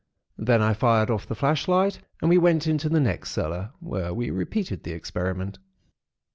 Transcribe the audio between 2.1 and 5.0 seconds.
and we went into the next cellar, where we repeated the